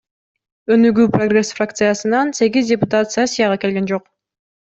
[0.75, 4.09] Өнүгүү— Прогресс фракциясынан сегиз депутат сессияга келген жок.